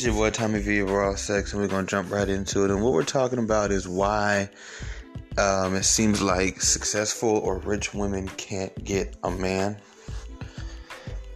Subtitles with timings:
[0.00, 2.70] It's your boy Tommy V of Raw Sex, and we're gonna jump right into it.
[2.70, 4.48] And what we're talking about is why
[5.36, 9.76] um, it seems like successful or rich women can't get a man,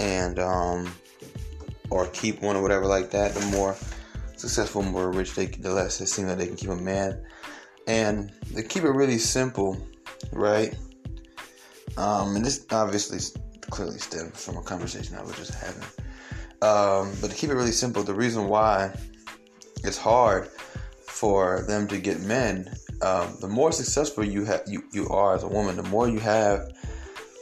[0.01, 0.95] and um,
[1.91, 3.35] or keep one or whatever like that.
[3.35, 3.77] The more
[4.35, 7.23] successful, more rich they, the less it seems like they can keep a man.
[7.87, 9.77] And they keep it really simple,
[10.33, 10.75] right?
[11.99, 13.19] Um, and this obviously
[13.69, 15.85] clearly stems from a conversation I was just having.
[16.65, 18.97] Um, but to keep it really simple, the reason why
[19.83, 20.49] it's hard
[21.07, 25.43] for them to get men, um, the more successful you have you, you are as
[25.43, 26.73] a woman, the more you have,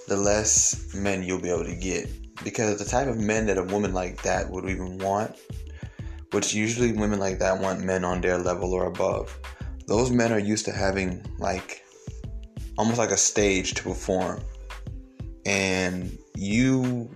[0.08, 2.08] the less men you'll be able to get.
[2.42, 5.36] Because the type of men that a woman like that would even want,
[6.32, 9.38] which usually women like that want men on their level or above.
[9.86, 11.84] Those men are used to having like
[12.76, 14.40] almost like a stage to perform.
[15.46, 17.08] And you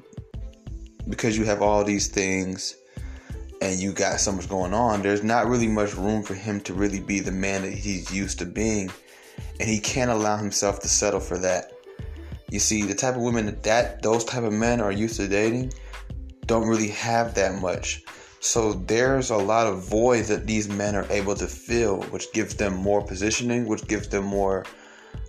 [1.09, 2.77] because you have all these things
[3.61, 6.75] and you got so much going on, there's not really much room for him to
[6.75, 8.91] really be the man that he's used to being.
[9.61, 11.73] And he can't allow himself to settle for that.
[12.51, 15.29] You see, the type of women that, that those type of men are used to
[15.29, 15.73] dating
[16.47, 18.05] don't really have that much.
[18.41, 22.55] So there's a lot of void that these men are able to fill, which gives
[22.55, 24.65] them more positioning, which gives them more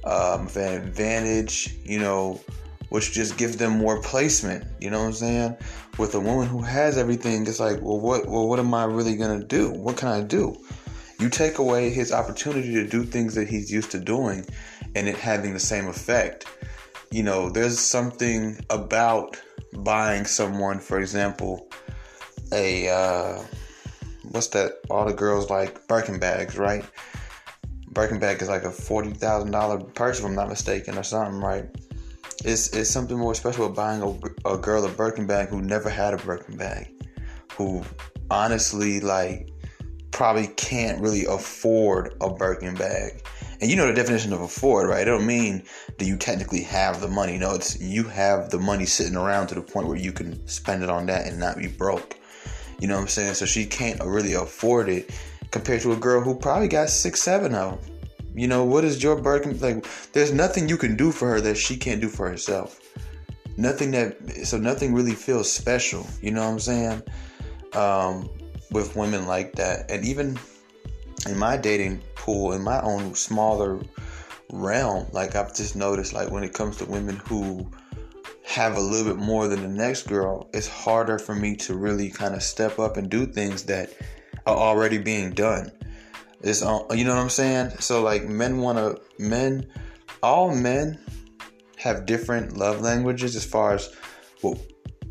[0.04, 2.40] um, advantage, you know,
[2.90, 4.66] which just gives them more placement.
[4.80, 5.58] You know what I'm saying?
[5.98, 9.16] With a woman who has everything, it's like, well, what, well, what am I really
[9.16, 9.72] gonna do?
[9.72, 10.56] What can I do?
[11.20, 14.46] You take away his opportunity to do things that he's used to doing,
[14.96, 16.46] and it having the same effect.
[17.12, 19.42] You know, there's something about
[19.74, 21.70] buying someone, for example,
[22.54, 23.44] a uh,
[24.24, 24.74] what's that?
[24.90, 26.86] All the girls like Birkin bags, right?
[27.90, 31.40] Birkin bag is like a forty thousand dollar purse, if I'm not mistaken, or something,
[31.40, 31.66] right?
[32.48, 35.90] It's it's something more special about buying a, a girl a Birkin bag who never
[35.90, 36.90] had a Birkin bag,
[37.54, 37.84] who
[38.32, 39.50] honestly like
[40.12, 43.22] probably can't really afford a Birkin bag.
[43.60, 45.02] And you know the definition of afford, right?
[45.02, 45.64] It don't mean
[45.98, 47.38] that you technically have the money.
[47.38, 50.84] No, it's you have the money sitting around to the point where you can spend
[50.84, 52.18] it on that and not be broke.
[52.80, 53.34] You know what I'm saying?
[53.34, 55.12] So she can't really afford it
[55.52, 57.97] compared to a girl who probably got six, seven of them.
[58.38, 59.84] You know, what is Joe Birkin like?
[60.14, 62.80] There's nothing you can do for her that she can't do for herself.
[63.58, 66.06] Nothing that so nothing really feels special.
[66.22, 67.02] You know what I'm saying?
[67.74, 68.30] Um,
[68.70, 70.38] with women like that, and even
[71.26, 73.80] in my dating pool, in my own smaller
[74.52, 77.68] realm, like I've just noticed, like when it comes to women who
[78.46, 82.12] have a little bit more than the next girl, it's harder for me to really
[82.12, 83.92] kind of step up and do things that
[84.46, 85.72] are already being done.
[86.42, 87.72] It's on, you know what I'm saying?
[87.80, 89.68] So like men want to men,
[90.22, 91.00] all men
[91.78, 93.94] have different love languages as far as
[94.44, 94.60] well,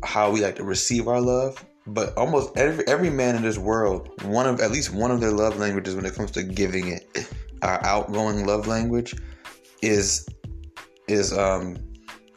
[0.03, 1.63] how we like to receive our love.
[1.85, 5.31] But almost every every man in this world, one of at least one of their
[5.31, 7.29] love languages when it comes to giving it,
[7.61, 9.15] our outgoing love language,
[9.81, 10.27] is
[11.07, 11.77] is um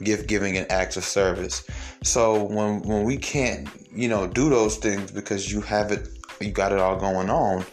[0.02, 1.64] gift giving and acts of service.
[2.02, 6.08] So when when we can't, you know, do those things because you have it,
[6.40, 7.64] you got it all going on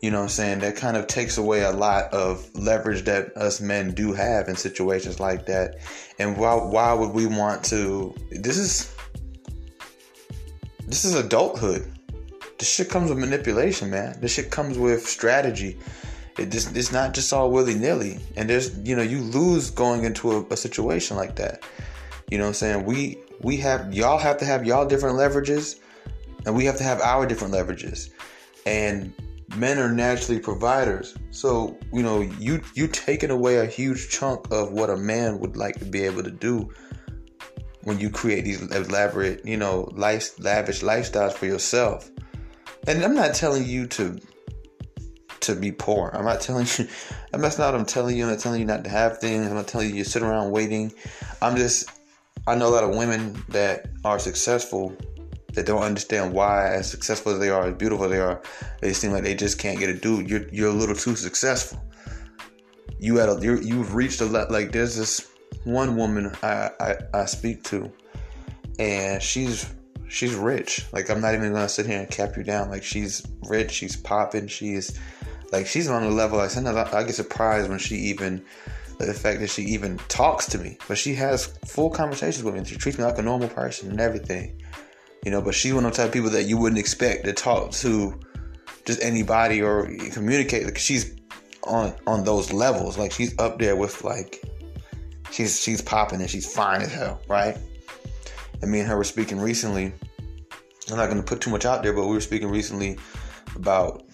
[0.00, 0.58] you know what I'm saying?
[0.60, 4.54] That kind of takes away a lot of leverage that us men do have in
[4.54, 5.78] situations like that.
[6.18, 8.94] And why why would we want to this is
[10.86, 11.92] this is adulthood.
[12.58, 14.20] This shit comes with manipulation, man.
[14.20, 15.78] This shit comes with strategy.
[16.38, 18.20] It just it's not just all willy nilly.
[18.36, 21.64] And there's you know, you lose going into a, a situation like that.
[22.30, 22.84] You know what I'm saying?
[22.84, 25.80] We we have y'all have to have y'all different leverages
[26.46, 28.10] and we have to have our different leverages.
[28.64, 29.12] And
[29.56, 31.16] men are naturally providers.
[31.30, 35.56] So, you know, you you taking away a huge chunk of what a man would
[35.56, 36.70] like to be able to do
[37.82, 42.10] when you create these elaborate, you know, life, lavish lifestyles for yourself.
[42.86, 44.18] And I'm not telling you to
[45.40, 46.10] to be poor.
[46.12, 46.86] I'm not telling you.
[47.32, 48.24] That's not I'm telling you.
[48.24, 49.46] I'm not telling you not to have things.
[49.46, 50.92] I'm not telling you you sit around waiting.
[51.40, 51.90] I'm just.
[52.46, 54.96] I know a lot of women that are successful
[55.58, 58.40] that don't understand why, as successful as they are, as beautiful as they are,
[58.80, 60.30] they seem like they just can't get a dude.
[60.30, 61.82] You're you're a little too successful.
[63.00, 64.52] You had a you you've reached a lot.
[64.52, 65.32] Like there's this
[65.64, 67.90] one woman I, I I speak to,
[68.78, 69.68] and she's
[70.08, 70.86] she's rich.
[70.92, 72.70] Like I'm not even gonna sit here and cap you down.
[72.70, 74.96] Like she's rich, she's popping, she's
[75.50, 76.38] like she's on a level.
[76.38, 78.44] Like sometimes I, I get surprised when she even
[78.98, 82.64] the fact that she even talks to me, but she has full conversations with me.
[82.64, 84.57] She treats me like a normal person and everything.
[85.24, 87.32] You know, but she's one of the type of people that you wouldn't expect to
[87.32, 88.18] talk to
[88.84, 90.64] just anybody or communicate.
[90.64, 91.14] Like she's
[91.64, 92.98] on on those levels.
[92.98, 94.42] Like she's up there with like
[95.30, 97.56] she's she's popping and she's fine as hell, right?
[98.62, 99.92] And me and her were speaking recently,
[100.90, 102.98] I'm not to put too much out there, but we were speaking recently
[103.54, 104.04] about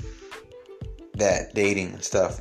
[1.15, 2.41] that dating and stuff,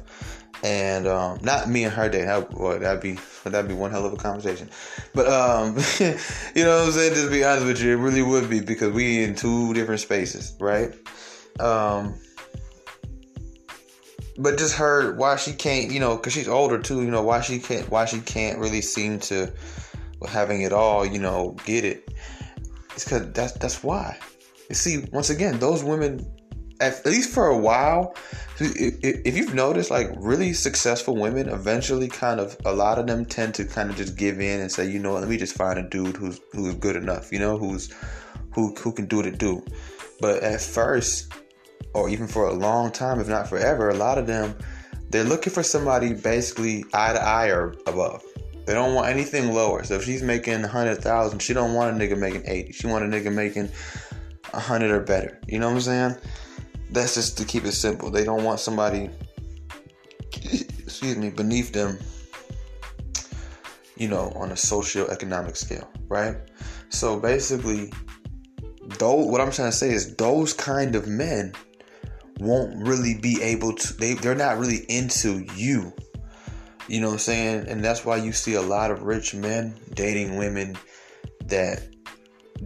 [0.63, 2.27] and um, not me and her dating.
[2.27, 4.69] That, boy, that'd be that'd be one hell of a conversation.
[5.13, 5.75] But um,
[6.56, 7.13] you know what I'm saying?
[7.13, 10.56] Just be honest with you, it really would be because we in two different spaces,
[10.60, 10.94] right?
[11.60, 12.15] Um,
[14.38, 17.04] but just her why she can't, you know, because she's older too.
[17.04, 19.51] You know why she can't why she can't really seem to
[20.27, 22.10] having it all, you know, get it.
[22.95, 24.18] It's because that's that's why.
[24.69, 26.25] You see, once again, those women,
[26.83, 28.15] at least for a while,
[28.59, 33.56] if you've noticed, like really successful women, eventually, kind of, a lot of them tend
[33.56, 35.83] to kind of just give in and say, you know, let me just find a
[35.83, 37.91] dude who's who's good enough, you know, who's
[38.51, 39.63] who who can do what it do.
[40.21, 41.33] But at first,
[41.94, 44.56] or even for a long time, if not forever, a lot of them
[45.09, 48.24] they're looking for somebody basically eye to eye or above.
[48.65, 49.83] They don't want anything lower.
[49.83, 52.71] So if she's making a hundred thousand, she don't want a nigga making eighty.
[52.71, 53.69] She want a nigga making
[54.53, 55.39] a hundred or better.
[55.47, 56.15] You know what I'm saying?
[56.94, 58.10] That's just to keep it simple.
[58.10, 59.10] They don't want somebody,
[60.31, 61.98] excuse me, beneath them.
[63.95, 66.36] You know, on a socio-economic scale, right?
[66.90, 67.94] So basically,
[68.98, 71.54] though, what I'm trying to say is those kind of men
[72.40, 73.94] won't really be able to.
[73.94, 75.94] They they're not really into you
[76.88, 77.68] you know what I'm saying?
[77.69, 80.78] And that's why you see a lot of rich men dating women
[81.46, 81.84] that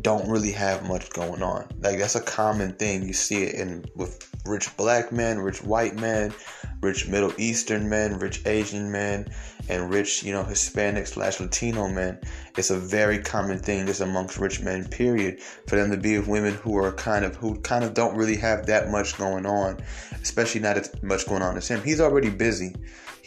[0.01, 1.67] don't really have much going on.
[1.79, 3.03] Like that's a common thing.
[3.03, 6.33] You see it in with rich black men, rich white men,
[6.81, 9.27] rich Middle Eastern men, rich Asian men,
[9.69, 12.19] and rich, you know, Hispanic slash Latino men.
[12.57, 16.27] It's a very common thing just amongst rich men, period, for them to be with
[16.27, 19.79] women who are kind of who kind of don't really have that much going on,
[20.21, 21.81] especially not as much going on as him.
[21.81, 22.73] He's already busy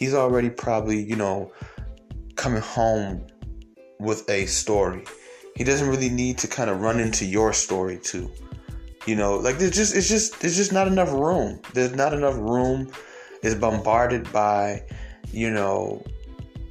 [0.00, 1.52] he's already probably, you know,
[2.34, 3.25] coming home
[4.00, 5.05] with a story.
[5.60, 8.32] He doesn't really need to kind of run into your story too.
[9.06, 11.60] You know, like there's just it's just there's just not enough room.
[11.74, 12.90] There's not enough room.
[13.42, 14.84] It's bombarded by,
[15.32, 16.02] you know,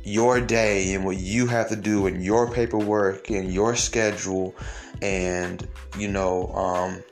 [0.04, 4.56] your day and what you have to do and your paperwork and your schedule
[5.04, 7.04] and you know um,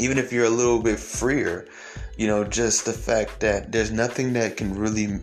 [0.00, 1.68] even if you're a little bit freer
[2.18, 5.20] you know, just the fact that there's nothing that can really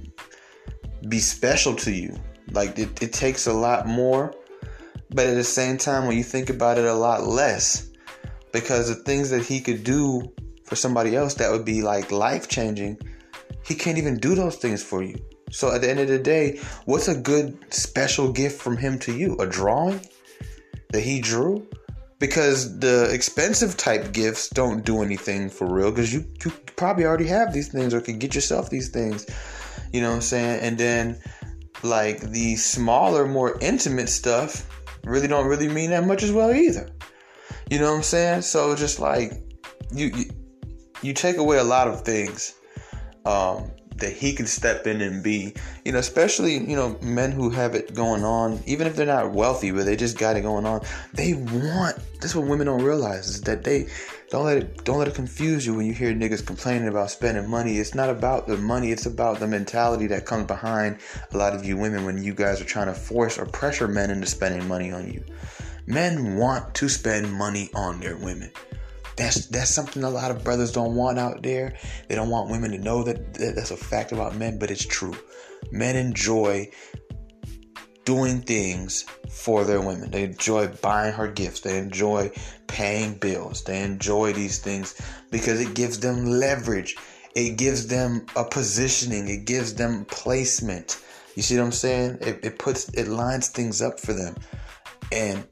[1.10, 2.18] be special to you.
[2.52, 4.34] Like it, it takes a lot more,
[5.12, 7.90] but at the same time, when you think about it, a lot less.
[8.52, 10.32] Because the things that he could do
[10.64, 12.98] for somebody else that would be like life changing,
[13.66, 15.16] he can't even do those things for you.
[15.52, 19.14] So at the end of the day, what's a good special gift from him to
[19.14, 19.36] you?
[19.38, 20.02] A drawing
[20.92, 21.68] that he drew?
[22.20, 27.28] because the expensive type gifts don't do anything for real because you, you probably already
[27.28, 29.26] have these things or can get yourself these things
[29.92, 31.20] you know what i'm saying and then
[31.84, 34.66] like the smaller more intimate stuff
[35.06, 36.90] really don't really mean that much as well either.
[37.70, 38.42] You know what i'm saying?
[38.42, 39.34] So just like
[39.92, 40.26] you you,
[41.02, 42.56] you take away a lot of things
[43.26, 45.54] um that he can step in and be,
[45.86, 49.32] you know, especially, you know, men who have it going on, even if they're not
[49.32, 50.82] wealthy, but they just got it going on.
[51.14, 53.88] They want, that's what women don't realize is that they
[54.36, 57.50] don't let it, don't let it confuse you when you hear niggas complaining about spending
[57.50, 57.78] money.
[57.78, 58.92] It's not about the money.
[58.92, 60.98] It's about the mentality that comes behind
[61.32, 64.12] a lot of you women when you guys are trying to force or pressure men
[64.12, 65.24] into spending money on you.
[65.88, 68.52] Men want to spend money on their women.
[69.16, 71.78] That's that's something a lot of brothers don't want out there.
[72.10, 74.86] They don't want women to know that, that that's a fact about men, but it's
[74.86, 75.16] true.
[75.72, 76.70] Men enjoy
[78.06, 80.12] doing things for their women.
[80.12, 81.62] They enjoy buying her gifts.
[81.62, 82.32] They enjoy
[82.68, 83.64] paying bills.
[83.64, 85.00] They enjoy these things
[85.32, 86.96] because it gives them leverage.
[87.36, 89.28] It gives them a positioning.
[89.28, 91.02] It gives them placement.
[91.36, 92.20] You see what I'm saying?
[92.22, 94.36] It, it puts it lines things up for them.
[95.12, 95.46] And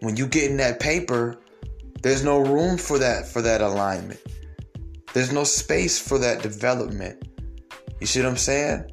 [0.00, 1.40] when you get in that paper,
[2.02, 4.20] there's no room for that for that alignment.
[5.12, 7.28] There's no space for that development.
[8.00, 8.90] You see what I'm saying?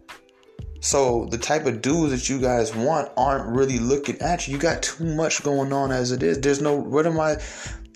[0.86, 4.54] So the type of dudes that you guys want aren't really looking at you.
[4.54, 6.40] You got too much going on as it is.
[6.40, 7.38] There's no what am I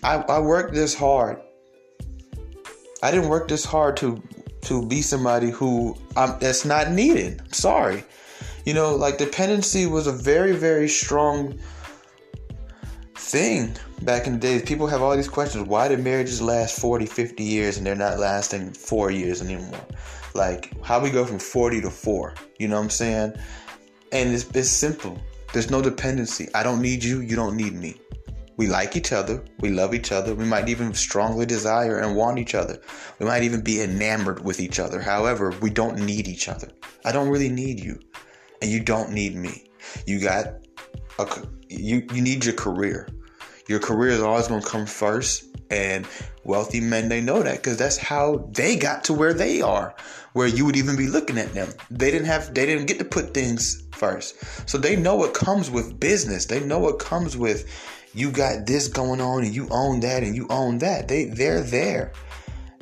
[0.01, 1.39] I, I worked this hard.
[3.03, 4.19] I didn't work this hard to
[4.61, 7.41] to be somebody who I'm that's not needed.
[7.41, 8.03] I'm sorry.
[8.65, 11.59] You know, like dependency was a very, very strong
[13.13, 14.63] thing back in the days.
[14.63, 15.67] People have all these questions.
[15.67, 19.79] Why did marriages last 40, 50 years and they're not lasting four years anymore?
[20.33, 22.33] Like, how we go from 40 to 4?
[22.59, 23.33] You know what I'm saying?
[24.11, 25.19] And it's, it's simple.
[25.53, 26.47] There's no dependency.
[26.53, 27.21] I don't need you.
[27.21, 27.99] You don't need me.
[28.59, 29.41] We like each other.
[29.61, 30.35] We love each other.
[30.35, 32.77] We might even strongly desire and want each other.
[33.17, 34.99] We might even be enamored with each other.
[34.99, 36.67] However, we don't need each other.
[37.05, 37.99] I don't really need you.
[38.61, 39.69] And you don't need me.
[40.05, 40.47] You got
[41.19, 43.07] a, you, you need your career.
[43.69, 45.45] Your career is always going to come first.
[45.71, 46.05] And
[46.43, 49.95] wealthy men, they know that because that's how they got to where they are,
[50.33, 51.69] where you would even be looking at them.
[51.89, 54.69] They didn't have, they didn't get to put things first.
[54.69, 56.45] So they know what comes with business.
[56.45, 57.67] They know what comes with
[58.13, 61.07] you got this going on and you own that and you own that.
[61.07, 62.11] They, they're there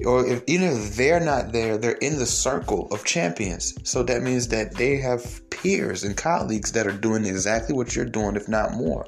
[0.05, 3.77] or if even if they're not there, they're in the circle of champions.
[3.83, 8.05] So that means that they have peers and colleagues that are doing exactly what you're
[8.05, 9.07] doing, if not more.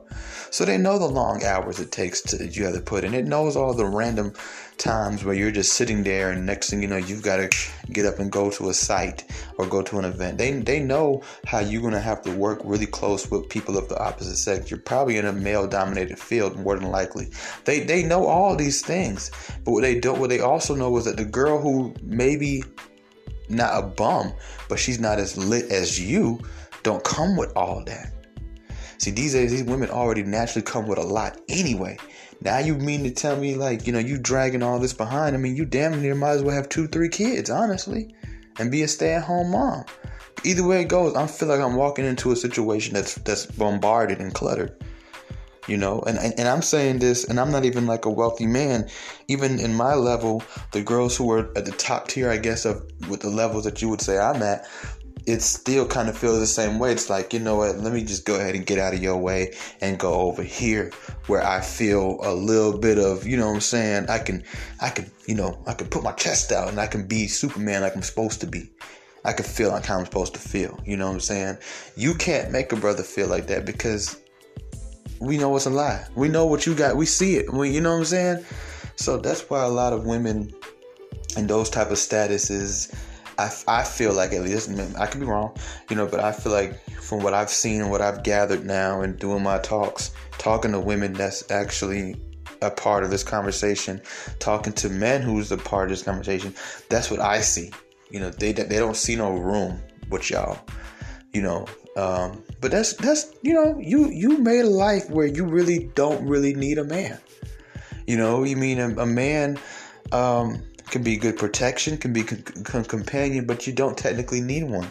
[0.50, 3.14] So they know the long hours it takes to you have to put in.
[3.14, 4.34] It knows all the random
[4.80, 8.06] times where you're just sitting there and next thing you know you've got to get
[8.06, 9.26] up and go to a site
[9.58, 10.38] or go to an event.
[10.38, 13.90] They, they know how you're going to have to work really close with people of
[13.90, 14.72] the opposite sex.
[14.72, 17.28] You're probably in a male dominated field more than likely.
[17.66, 19.32] They they know all these things
[19.66, 22.64] but what they don't what they also know is that the girl who maybe
[23.50, 24.34] not a bum
[24.70, 26.40] but she's not as lit as you
[26.84, 28.14] don't come with all that.
[28.98, 31.98] See these these women already naturally come with a lot anyway
[32.42, 35.36] now you mean to tell me like, you know, you dragging all this behind.
[35.36, 38.16] I mean, you damn near might as well have two, three kids, honestly,
[38.58, 39.84] and be a stay-at-home mom.
[40.46, 44.20] Either way it goes, I feel like I'm walking into a situation that's that's bombarded
[44.20, 44.84] and cluttered.
[45.68, 48.48] You know, and, and, and I'm saying this, and I'm not even like a wealthy
[48.48, 48.90] man.
[49.28, 50.42] Even in my level,
[50.72, 53.80] the girls who are at the top tier, I guess, of with the levels that
[53.80, 54.68] you would say I'm at,
[55.26, 56.92] it still kind of feels the same way.
[56.92, 59.18] It's like, you know what, let me just go ahead and get out of your
[59.18, 60.92] way and go over here
[61.28, 64.10] where I feel a little bit of, you know what I'm saying?
[64.10, 64.44] I can,
[64.82, 67.82] I can, you know, I can put my chest out and I can be Superman
[67.82, 68.70] like I'm supposed to be.
[69.26, 70.80] I can feel like how I'm supposed to feel.
[70.86, 71.58] You know what I'm saying?
[71.96, 74.20] You can't make a brother feel like that because
[75.20, 76.06] we know it's a lie.
[76.16, 76.96] We know what you got.
[76.96, 77.52] We see it.
[77.52, 78.46] We, you know what I'm saying?
[78.96, 80.54] So that's why a lot of women
[81.38, 82.94] in those type of statuses
[83.40, 85.56] I, I feel like at least I could be wrong,
[85.90, 89.02] you know, but I feel like from what I've seen and what I've gathered now
[89.02, 92.16] and doing my talks, talking to women that's actually
[92.62, 94.02] a part of this conversation,
[94.40, 96.54] talking to men who's a part of this conversation,
[96.90, 97.72] that's what I see.
[98.10, 100.60] You know, they they don't see no room with y'all.
[101.34, 101.66] You know,
[101.96, 106.28] um, but that's that's you know you you made a life where you really don't
[106.28, 107.20] really need a man.
[108.06, 109.60] You know, you mean a, a man.
[110.12, 114.90] Um, can be good protection, can be con- companion, but you don't technically need one.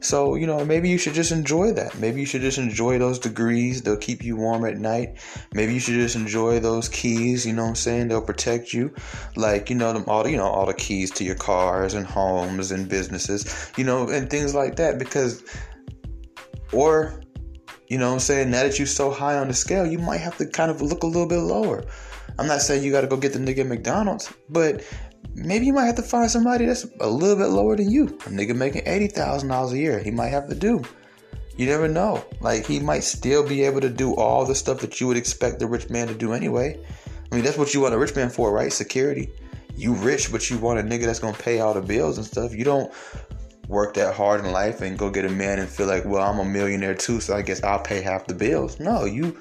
[0.00, 1.98] So, you know, maybe you should just enjoy that.
[1.98, 3.80] Maybe you should just enjoy those degrees.
[3.80, 5.18] They'll keep you warm at night.
[5.54, 8.08] Maybe you should just enjoy those keys, you know what I'm saying?
[8.08, 8.94] They'll protect you.
[9.34, 12.70] Like, you know, them all you know, all the keys to your cars and homes
[12.70, 15.42] and businesses, you know, and things like that because
[16.70, 17.22] or
[17.88, 20.18] you know what I'm saying, now that you're so high on the scale, you might
[20.18, 21.84] have to kind of look a little bit lower.
[22.38, 24.84] I'm not saying you got to go get the nigga McDonald's, but
[25.34, 28.06] maybe you might have to find somebody that's a little bit lower than you.
[28.06, 30.82] A nigga making eighty thousand dollars a year, he might have to do.
[31.56, 32.24] You never know.
[32.40, 35.60] Like he might still be able to do all the stuff that you would expect
[35.60, 36.78] the rich man to do anyway.
[37.30, 38.72] I mean, that's what you want a rich man for, right?
[38.72, 39.32] Security.
[39.76, 42.54] You rich, but you want a nigga that's gonna pay all the bills and stuff.
[42.54, 42.92] You don't
[43.68, 46.38] work that hard in life and go get a man and feel like, well, I'm
[46.38, 48.78] a millionaire too, so I guess I'll pay half the bills.
[48.78, 49.36] No, you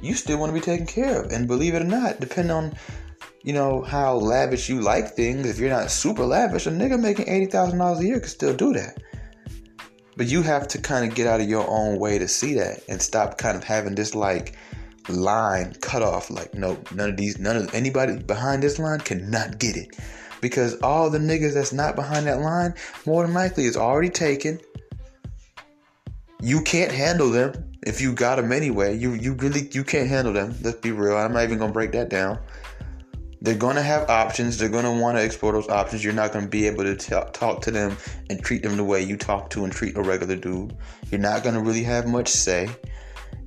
[0.00, 1.32] you still want to be taken care of.
[1.32, 2.76] And believe it or not, depending on
[3.42, 5.48] you know, how lavish you like things.
[5.48, 8.54] If you're not super lavish, a nigga making eighty thousand dollars a year can still
[8.54, 8.98] do that.
[10.16, 12.82] But you have to kind of get out of your own way to see that
[12.88, 14.56] and stop kind of having this like
[15.08, 16.30] line cut off.
[16.30, 19.96] Like, no, none of these, none of anybody behind this line cannot get it.
[20.40, 22.74] Because all the niggas that's not behind that line,
[23.06, 24.60] more than likely, is already taken.
[26.40, 28.96] You can't handle them if you got them anyway.
[28.96, 30.54] You you really you can't handle them.
[30.62, 31.16] Let's be real.
[31.16, 32.38] I'm not even gonna break that down.
[33.40, 34.58] They're going to have options.
[34.58, 36.02] They're going to want to explore those options.
[36.02, 37.96] You're not going to be able to t- talk to them
[38.28, 40.76] and treat them the way you talk to and treat a regular dude.
[41.10, 42.68] You're not going to really have much say.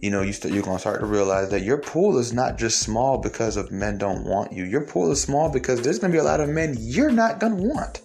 [0.01, 2.57] You know, you st- you're going to start to realize that your pool is not
[2.57, 4.63] just small because of men don't want you.
[4.63, 7.39] Your pool is small because there's going to be a lot of men you're not
[7.39, 8.01] going to want.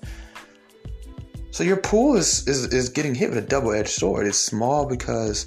[1.52, 4.26] So your pool is, is, is getting hit with a double edged sword.
[4.26, 5.46] It's small because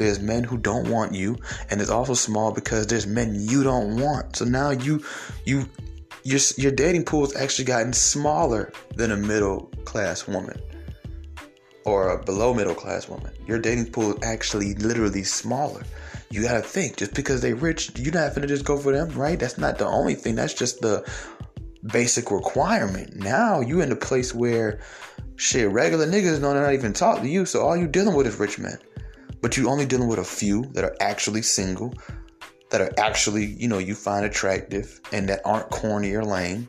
[0.00, 1.36] there's men who don't want you,
[1.68, 4.36] and it's also small because there's men you don't want.
[4.36, 5.04] So now you,
[5.44, 5.68] you,
[6.24, 10.58] your your dating pool has actually gotten smaller than a middle class woman
[11.84, 13.30] or a below middle class woman.
[13.46, 15.82] Your dating pool is actually literally smaller.
[16.30, 19.38] You gotta think just because they rich, you're not gonna just go for them, right?
[19.38, 20.34] That's not the only thing.
[20.34, 21.06] That's just the
[21.92, 23.16] basic requirement.
[23.16, 24.80] Now you in a place where
[25.36, 28.38] shit, regular niggas don't not even talk to you, so all you dealing with is
[28.38, 28.78] rich men
[29.40, 31.94] but you're only dealing with a few that are actually single,
[32.70, 36.68] that are actually, you know, you find attractive and that aren't corny or lame.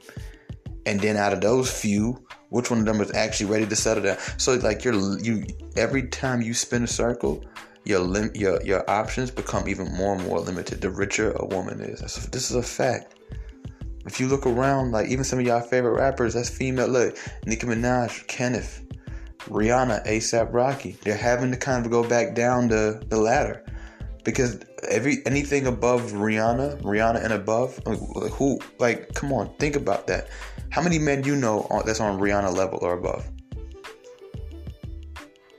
[0.86, 4.04] And then out of those few, which one of them is actually ready to settle
[4.04, 4.18] down?
[4.38, 5.46] So like you're you
[5.78, 7.44] every time you spin a circle,
[7.86, 10.82] your lim- your your options become even more and more limited.
[10.82, 13.16] The richer a woman is, that's, this is a fact.
[14.06, 16.88] If you look around, like even some of y'all favorite rappers, that's female.
[16.88, 18.82] Look, Nicki Minaj, Kenneth,
[19.50, 20.98] Rihanna, ASAP Rocky.
[21.04, 23.64] They're having to kind of go back down the, the ladder
[24.24, 30.08] because every anything above Rihanna, Rihanna and above, like, who like come on, think about
[30.08, 30.30] that.
[30.70, 33.30] How many men you know that's on Rihanna level or above?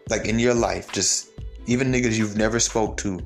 [0.08, 1.30] Like in your life, just
[1.66, 3.20] even niggas you've never spoke to,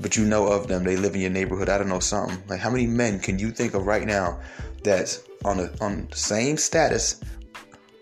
[0.00, 0.84] but you know of them.
[0.84, 1.68] They live in your neighborhood.
[1.68, 2.42] I don't know something.
[2.48, 4.40] Like how many men can you think of right now
[4.82, 7.20] that's on the on the same status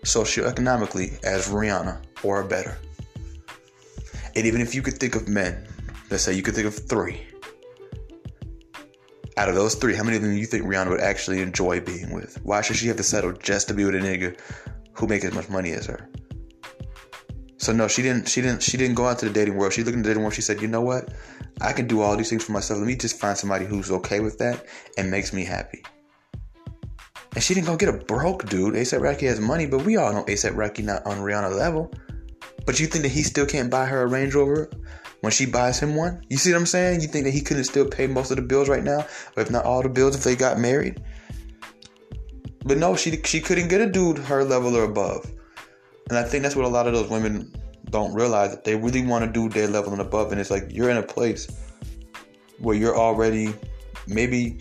[0.05, 2.77] socioeconomically as Rihanna or better?
[4.35, 5.67] And even if you could think of men,
[6.09, 7.21] let's say you could think of three.
[9.37, 11.81] Out of those three, how many of them do you think Rihanna would actually enjoy
[11.81, 12.39] being with?
[12.43, 14.39] Why should she have to settle just to be with a nigga
[14.93, 16.09] who make as much money as her?
[17.57, 18.27] So no, she didn't.
[18.27, 18.61] She didn't.
[18.61, 19.73] She didn't go out to the dating world.
[19.73, 20.35] She looked in the dating world.
[20.35, 21.13] She said, "You know what?
[21.61, 22.79] I can do all these things for myself.
[22.79, 24.65] Let me just find somebody who's okay with that
[24.97, 25.83] and makes me happy."
[27.35, 28.75] And she didn't go get a broke dude.
[28.75, 31.91] ASAP Rocky has money, but we all know ASAP Rocky not on Rihanna level.
[32.65, 34.69] But you think that he still can't buy her a Range Rover
[35.19, 36.21] when she buys him one?
[36.29, 37.01] You see what I'm saying?
[37.01, 39.51] You think that he couldn't still pay most of the bills right now, or if
[39.51, 41.03] not all the bills if they got married?
[42.65, 45.31] But no, she she couldn't get a dude her level or above.
[46.09, 47.53] And I think that's what a lot of those women
[47.89, 50.31] don't realize that they really want to do their level and above.
[50.31, 51.47] And it's like you're in a place
[52.59, 53.53] where you're already
[54.07, 54.59] maybe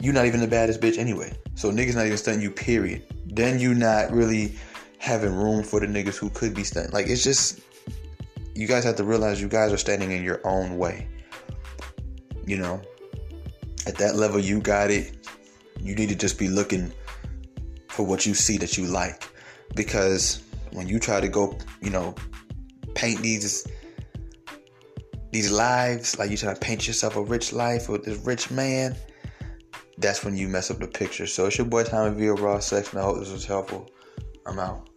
[0.00, 1.36] you're not even the baddest bitch anyway.
[1.58, 3.02] So niggas not even stunting you, period.
[3.26, 4.54] Then you not really
[4.98, 6.92] having room for the niggas who could be stunting.
[6.92, 7.58] Like it's just
[8.54, 11.08] you guys have to realize you guys are standing in your own way.
[12.46, 12.80] You know,
[13.88, 15.26] at that level you got it.
[15.80, 16.92] You need to just be looking
[17.88, 19.28] for what you see that you like
[19.74, 22.14] because when you try to go, you know,
[22.94, 23.66] paint these
[25.32, 28.94] these lives, like you try to paint yourself a rich life with this rich man,
[29.98, 31.26] that's when you mess up the picture.
[31.26, 33.90] So it's your boy Tommy V Raw Sex, and I hope this was helpful.
[34.46, 34.87] I'm out.